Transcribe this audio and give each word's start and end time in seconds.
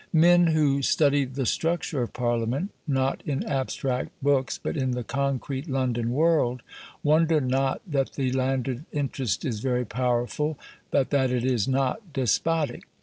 Men 0.17 0.47
who 0.47 0.81
study 0.81 1.25
the 1.25 1.45
structure 1.45 2.01
of 2.01 2.11
Parliament, 2.11 2.71
not 2.87 3.21
in 3.23 3.45
abstract 3.45 4.09
books, 4.23 4.57
but 4.57 4.75
in 4.75 4.93
the 4.93 5.03
concrete 5.03 5.69
London 5.69 6.09
world, 6.09 6.63
wonder 7.03 7.39
not 7.39 7.81
that 7.85 8.13
the 8.13 8.31
landed 8.31 8.85
interest 8.91 9.45
is 9.45 9.59
very 9.59 9.85
powerful, 9.85 10.57
but 10.89 11.11
that 11.11 11.29
it 11.29 11.45
is 11.45 11.67
not 11.67 12.13
despotic. 12.13 12.81